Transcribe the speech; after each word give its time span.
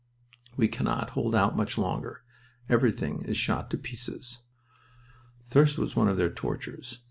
We 0.57 0.67
cannot 0.67 1.11
hold 1.11 1.35
out 1.35 1.55
much 1.55 1.77
longer. 1.77 2.23
Everything 2.67 3.21
is 3.21 3.37
shot 3.37 3.69
to 3.69 3.77
pieces." 3.77 4.39
Thirst 5.47 5.77
was 5.77 5.95
one 5.95 6.07
of 6.09 6.17
their 6.17 6.31
tortures. 6.31 6.97